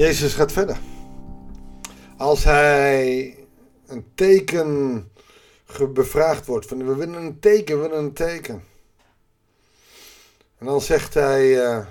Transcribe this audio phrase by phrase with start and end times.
[0.00, 0.78] Jezus gaat verder.
[2.16, 3.36] Als hij
[3.86, 5.10] een teken
[5.92, 8.64] bevraagd wordt, van we willen een teken, we willen een teken.
[10.58, 11.86] En dan zegt hij, uh,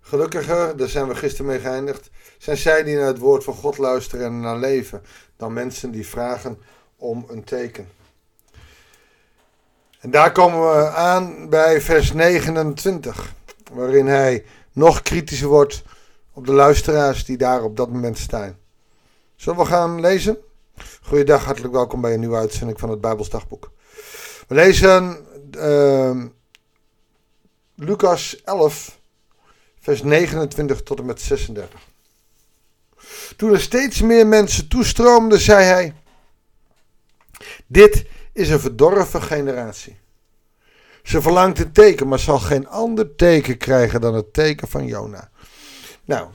[0.00, 3.78] gelukkiger, daar zijn we gisteren mee geëindigd, zijn zij die naar het woord van God
[3.78, 5.02] luisteren en naar leven,
[5.36, 6.58] dan mensen die vragen
[6.96, 7.88] om een teken.
[10.00, 13.34] En daar komen we aan bij vers 29,
[13.72, 15.82] waarin hij nog kritischer wordt
[16.40, 18.58] op de luisteraars die daar op dat moment staan.
[19.36, 20.38] Zullen we gaan lezen?
[21.02, 23.70] Goeiedag, hartelijk welkom bij een nieuwe uitzending van het Bijbelsdagboek.
[24.48, 25.26] We lezen
[25.56, 26.24] uh,
[27.74, 28.98] Lucas 11,
[29.80, 31.80] vers 29 tot en met 36.
[33.36, 35.94] Toen er steeds meer mensen toestroomden, zei hij:
[37.66, 39.98] Dit is een verdorven generatie.
[41.02, 45.30] Ze verlangt een teken, maar zal geen ander teken krijgen dan het teken van Jona.
[46.10, 46.28] Nou,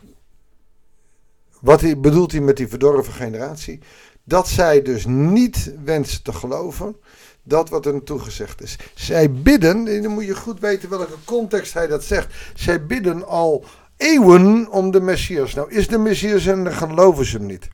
[1.59, 3.79] wat bedoelt hij met die verdorven generatie?
[4.23, 6.95] Dat zij dus niet wensen te geloven
[7.43, 8.77] dat wat er toegezegd is.
[8.93, 12.33] Zij bidden, en dan moet je goed weten welke context hij dat zegt.
[12.53, 13.65] Zij bidden al
[13.97, 15.53] eeuwen om de Messias.
[15.53, 17.67] Nou is de Messias en dan geloven ze hem niet.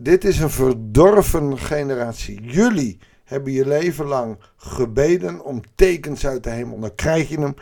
[0.00, 2.42] Dit is een verdorven generatie.
[2.42, 6.80] Jullie hebben je leven lang gebeden om tekens uit de hemel.
[6.80, 7.54] Dan krijg je hem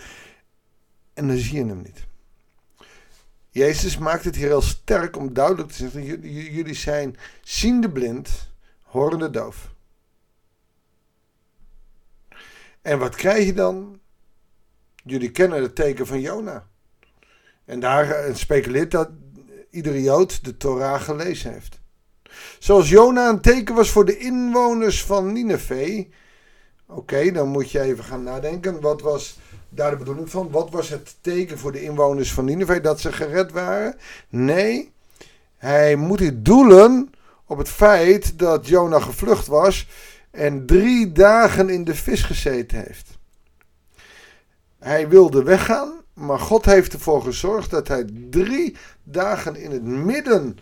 [1.15, 2.07] en dan zie je hem niet.
[3.57, 8.51] Jezus maakt het hier heel sterk om duidelijk te zeggen: jullie zijn ziende blind,
[8.83, 9.75] horende doof.
[12.83, 14.01] En wat krijg je dan?
[15.05, 16.67] Jullie kennen het teken van Jona.
[17.65, 19.11] En daar eh, speculeert dat
[19.71, 21.81] iedere Jood de Torah gelezen heeft.
[22.59, 26.07] Zoals Jona een teken was voor de inwoners van Nineveh.
[26.87, 28.81] Oké, dan moet je even gaan nadenken.
[28.81, 30.51] Wat was daar de bedoeling van?
[30.51, 33.97] Wat was het teken voor de inwoners van Nineveh dat ze gered waren?
[34.29, 34.93] Nee,
[35.57, 37.11] hij moet dit doelen
[37.47, 39.89] op het feit dat Jona gevlucht was
[40.31, 43.19] en drie dagen in de vis gezeten heeft.
[44.79, 50.59] Hij wilde weggaan, maar God heeft ervoor gezorgd dat hij drie dagen in het midden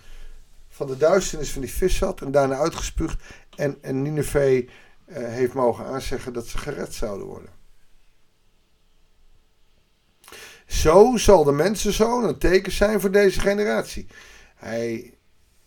[0.69, 3.23] van de duisternis van die vis zat en daarna uitgespuugd.
[3.57, 4.69] En, en Nineveh
[5.05, 7.51] eh, heeft mogen aanzeggen dat ze gered zouden worden.
[10.67, 14.07] Zo zal de mensenzoon een teken zijn voor deze generatie.
[14.55, 15.15] Hij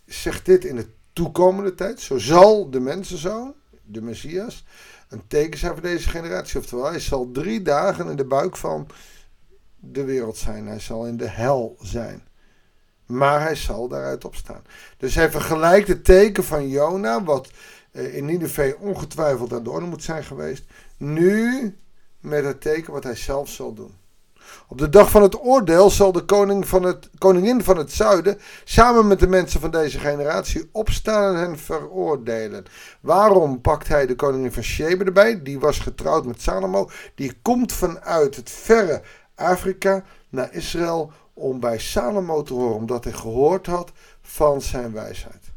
[0.06, 2.00] zegt dit in de toekomende tijd.
[2.00, 4.64] Zo zal de mensenzoon, de Messias,
[5.08, 6.58] een teken zijn voor deze generatie.
[6.58, 8.86] Oftewel, hij zal drie dagen in de buik van
[9.76, 10.66] de wereld zijn.
[10.66, 12.26] Hij zal in de hel zijn.
[13.06, 14.62] Maar hij zal daaruit opstaan.
[14.96, 17.50] Dus hij vergelijkt het teken van Jona, wat
[17.92, 20.64] eh, in Nineveh ongetwijfeld aan de orde moet zijn geweest,
[20.96, 21.76] nu
[22.20, 23.94] met het teken wat hij zelf zal doen.
[24.68, 28.38] Op de dag van het oordeel zal de koning van het, koningin van het zuiden
[28.64, 32.64] samen met de mensen van deze generatie opstaan en hen veroordelen.
[33.00, 35.42] Waarom pakt hij de koningin van Sheba erbij?
[35.42, 36.90] Die was getrouwd met Salomo.
[37.14, 39.02] Die komt vanuit het verre
[39.34, 45.56] Afrika naar Israël om bij Salomo te horen, omdat hij gehoord had van zijn wijsheid.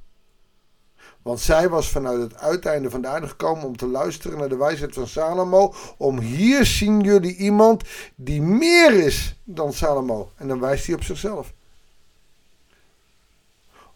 [1.22, 4.58] Want zij was vanuit het uiteinde van de aarde gekomen om te luisteren naar de
[4.58, 5.74] wijsheid van Salomo.
[5.98, 7.84] Om hier zien jullie iemand
[8.16, 10.32] die meer is dan Salomo.
[10.36, 11.54] En dan wijst hij op zichzelf.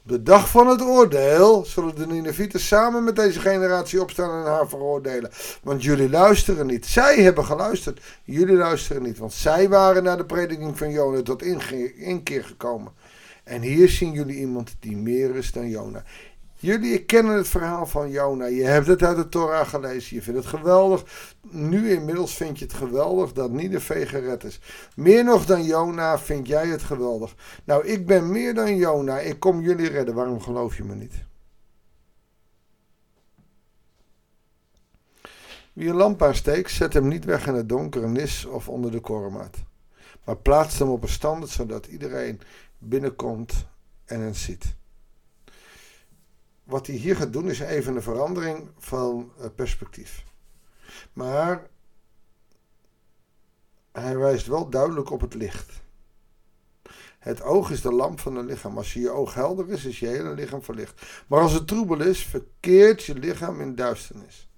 [0.06, 4.52] Op de dag van het oordeel zullen de Ninevieten samen met deze generatie opstaan en
[4.52, 5.32] haar veroordelen.
[5.64, 6.86] Want jullie luisteren niet.
[6.86, 8.02] Zij hebben geluisterd.
[8.24, 9.18] Jullie luisteren niet.
[9.18, 12.92] Want zij waren naar de prediking van Jona tot inkeer gekomen.
[13.44, 16.04] En hier zien jullie iemand die meer is dan Jona.
[16.66, 18.46] Jullie kennen het verhaal van Jona.
[18.46, 20.16] Je hebt het uit de Torah gelezen.
[20.16, 21.04] Je vindt het geweldig.
[21.42, 24.60] Nu inmiddels vind je het geweldig dat Nineveh gered is.
[24.96, 27.36] Meer nog dan Jona vind jij het geweldig.
[27.64, 29.20] Nou, ik ben meer dan Jona.
[29.20, 30.16] Ik kom jullie redden.
[30.16, 31.14] Waarom geloof je me niet?
[35.74, 39.00] Wie een lamp aansteekt, zet hem niet weg in het donkere nis of onder de
[39.00, 39.58] korenmaat.
[40.24, 42.42] Maar plaatst hem op een standaard zodat iedereen
[42.78, 43.66] binnenkomt
[44.06, 44.76] en het ziet
[46.66, 50.24] wat hij hier gaat doen is even een verandering van eh, perspectief.
[51.14, 51.68] Maar
[53.92, 55.84] hij wijst wel duidelijk op het licht.
[57.20, 58.78] Het oog is de lamp van het lichaam.
[58.78, 61.02] Als je oog helder is, is je hele lichaam verlicht.
[61.28, 64.50] Maar als het troebel is, verkeert je lichaam in duisternis.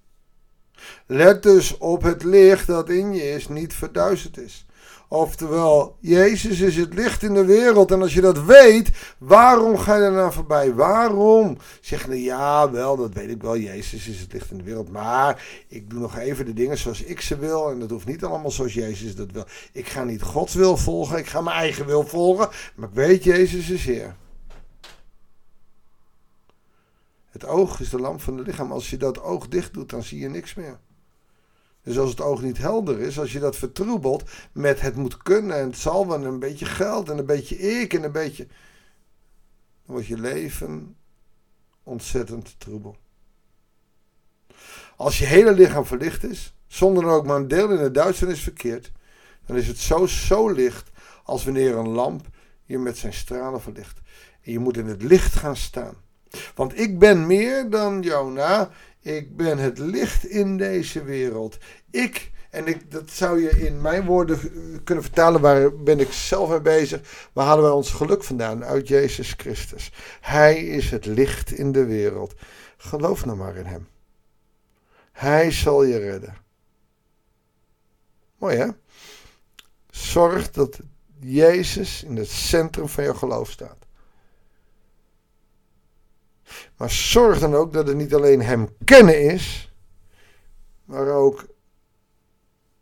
[1.06, 4.66] Let dus op het licht dat in je is, niet verduisterd is.
[5.10, 7.90] Oftewel, Jezus is het licht in de wereld.
[7.90, 10.74] En als je dat weet, waarom ga je er nou voorbij?
[10.74, 13.58] Waarom zeg je, ja, wel, dat weet ik wel.
[13.58, 14.90] Jezus is het licht in de wereld.
[14.90, 17.70] Maar ik doe nog even de dingen zoals ik ze wil.
[17.70, 19.44] En dat hoeft niet allemaal zoals Jezus dat wil.
[19.72, 21.18] Ik ga niet Gods wil volgen.
[21.18, 22.48] Ik ga mijn eigen wil volgen.
[22.74, 24.16] Maar ik weet, Jezus is Heer.
[27.30, 28.72] Het oog is de lamp van het lichaam.
[28.72, 30.78] Als je dat oog dicht doet, dan zie je niks meer.
[31.88, 35.56] Dus als het oog niet helder is, als je dat vertroebelt met het moet kunnen
[35.56, 38.46] en het zal wel een beetje geld en een beetje ik en een beetje.
[38.46, 40.96] dan wordt je leven
[41.82, 42.96] ontzettend troebel.
[44.96, 48.40] Als je hele lichaam verlicht is, zonder dan ook maar een deel in de duisternis
[48.40, 48.92] verkeert,
[49.46, 50.90] dan is het zo, zo licht
[51.24, 52.26] als wanneer een lamp
[52.64, 54.00] je met zijn stralen verlicht.
[54.42, 55.94] En je moet in het licht gaan staan.
[56.54, 58.70] Want ik ben meer dan Jona.
[59.08, 61.58] Ik ben het licht in deze wereld.
[61.90, 64.38] Ik, en ik, dat zou je in mijn woorden
[64.84, 67.28] kunnen vertalen, waar ben ik zelf mee bezig.
[67.32, 68.64] Waar halen wij ons geluk vandaan?
[68.64, 69.92] Uit Jezus Christus.
[70.20, 72.34] Hij is het licht in de wereld.
[72.76, 73.88] Geloof nou maar in Hem.
[75.12, 76.36] Hij zal je redden.
[78.38, 78.68] Mooi hè?
[79.90, 80.78] Zorg dat
[81.20, 83.87] Jezus in het centrum van je geloof staat.
[86.78, 89.72] Maar zorg dan ook dat het niet alleen Hem kennen is,
[90.84, 91.46] maar ook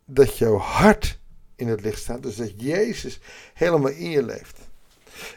[0.05, 1.19] dat jouw hart
[1.55, 2.23] in het licht staat.
[2.23, 3.19] Dus dat Jezus
[3.53, 4.59] helemaal in je leeft.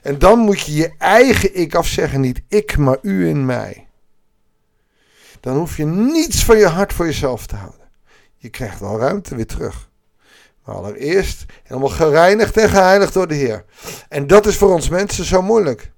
[0.03, 2.21] En dan moet je je eigen ik afzeggen.
[2.21, 3.89] Niet ik, maar u in mij.
[5.41, 7.89] Dan hoef je niets van je hart voor jezelf te houden.
[8.37, 9.89] Je krijgt wel ruimte weer terug.
[10.65, 13.65] Maar allereerst helemaal gereinigd en geheiligd door de Heer.
[14.09, 15.93] En dat is voor ons mensen zo moeilijk.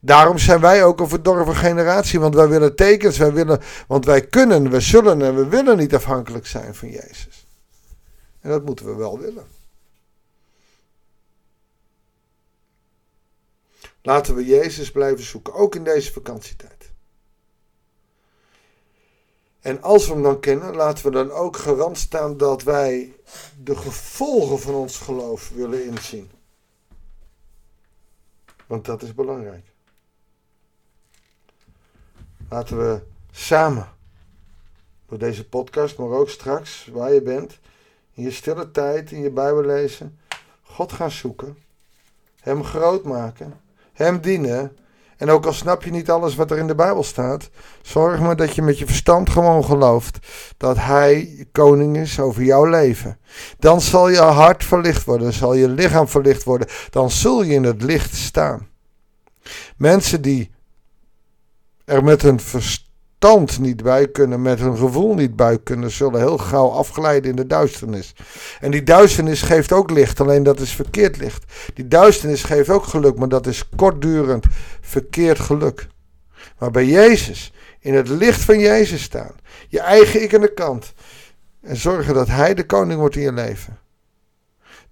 [0.00, 4.26] Daarom zijn wij ook een verdorven generatie, want wij willen tekens, wij willen, want wij
[4.26, 7.46] kunnen, we zullen en we willen niet afhankelijk zijn van Jezus.
[8.40, 9.46] En dat moeten we wel willen.
[14.02, 16.90] Laten we Jezus blijven zoeken, ook in deze vakantietijd.
[19.60, 23.14] En als we hem dan kennen, laten we dan ook garant staan dat wij
[23.62, 26.30] de gevolgen van ons geloof willen inzien.
[28.70, 29.64] Want dat is belangrijk.
[32.48, 33.00] Laten we
[33.30, 33.88] samen,
[35.06, 37.58] door deze podcast, maar ook straks, waar je bent,
[38.14, 40.18] in je stille tijd, in je Bijbel lezen,
[40.62, 41.58] God gaan zoeken,
[42.40, 43.60] Hem groot maken,
[43.92, 44.76] Hem dienen.
[45.20, 47.50] En ook al snap je niet alles wat er in de Bijbel staat,
[47.82, 50.18] zorg maar dat je met je verstand gewoon gelooft
[50.56, 53.18] dat Hij koning is over jouw leven.
[53.58, 57.64] Dan zal je hart verlicht worden, zal je lichaam verlicht worden, dan zul je in
[57.64, 58.68] het licht staan.
[59.76, 60.50] Mensen die
[61.84, 62.89] er met hun verstand
[63.60, 67.46] niet bij kunnen, met hun gevoel niet bij kunnen, zullen heel gauw afglijden in de
[67.46, 68.14] duisternis.
[68.60, 71.52] En die duisternis geeft ook licht, alleen dat is verkeerd licht.
[71.74, 74.46] Die duisternis geeft ook geluk, maar dat is kortdurend
[74.80, 75.86] verkeerd geluk.
[76.58, 79.34] Maar bij Jezus, in het licht van Jezus staan,
[79.68, 80.92] je eigen ik aan de kant
[81.60, 83.78] en zorgen dat Hij de koning wordt in je leven.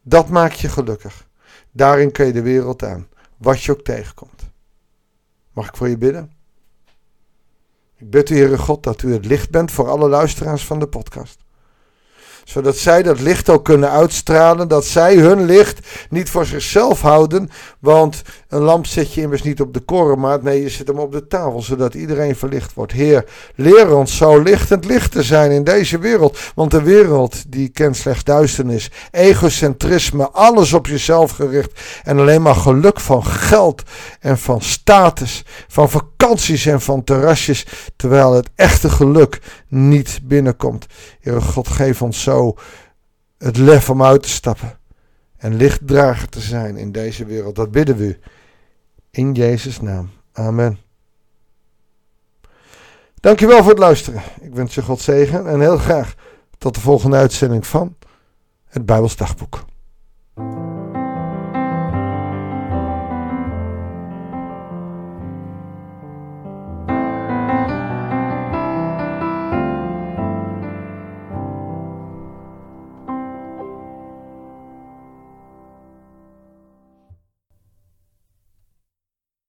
[0.02, 1.26] Dat maakt je gelukkig.
[1.70, 4.42] Daarin kun je de wereld aan, wat je ook tegenkomt.
[5.52, 6.37] Mag ik voor je bidden?
[7.98, 10.88] Ik bid u, Heere God, dat u het licht bent voor alle luisteraars van de
[10.88, 11.46] podcast
[12.48, 14.68] zodat zij dat licht ook kunnen uitstralen.
[14.68, 17.50] Dat zij hun licht niet voor zichzelf houden.
[17.78, 20.42] Want een lamp zet je immers niet op de korenmaat.
[20.42, 21.62] Nee, je zet hem op de tafel.
[21.62, 22.92] Zodat iedereen verlicht wordt.
[22.92, 23.24] Heer,
[23.54, 26.38] leer ons zo lichtend licht te zijn in deze wereld.
[26.54, 28.90] Want de wereld die kent slechts duisternis.
[29.10, 30.30] Egocentrisme.
[30.30, 31.80] Alles op jezelf gericht.
[32.04, 33.82] En alleen maar geluk van geld
[34.20, 35.44] en van status.
[35.68, 37.66] Van vakanties en van terrasjes.
[37.96, 40.86] Terwijl het echte geluk niet binnenkomt.
[41.20, 42.56] Heer God, geef ons zo
[43.38, 44.78] het lef om uit te stappen
[45.36, 47.56] en lichtdrager te zijn in deze wereld.
[47.56, 48.18] Dat bidden we u.
[49.10, 50.10] In Jezus' naam.
[50.32, 50.78] Amen.
[53.14, 54.22] Dankjewel voor het luisteren.
[54.40, 56.14] Ik wens je God zegen en heel graag
[56.58, 57.96] tot de volgende uitzending van
[58.66, 59.64] het Bijbels Dagboek.